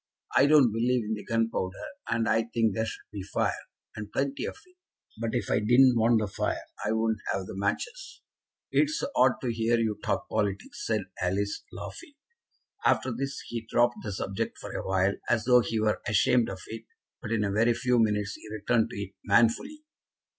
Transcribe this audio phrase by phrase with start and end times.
[0.35, 1.77] I don't believe in the gunpowder,
[2.09, 4.75] and I think there should be fire, and plenty of it;
[5.19, 8.23] but if I didn't want the fire I wouldn't have the matches."
[8.71, 12.15] "It's so odd to hear you talk politics," said Alice, laughing.
[12.83, 16.61] After this he dropped the subject for a while, as though he were ashamed of
[16.65, 16.85] it,
[17.21, 19.83] but in a very few minutes he returned to it manfully.